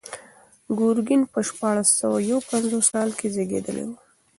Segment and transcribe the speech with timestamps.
[0.77, 3.91] ګورګین په شپاړس سوه یو پنځوس کال کې زېږېدلی و.